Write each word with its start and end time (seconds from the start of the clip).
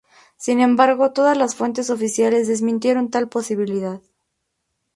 Sin 0.35 0.61
embargo, 0.61 1.11
todas 1.11 1.37
las 1.37 1.53
fuentes 1.53 1.91
oficiales 1.91 2.47
desmienten 2.47 3.11
tal 3.11 3.29
posibilidad. 3.29 4.01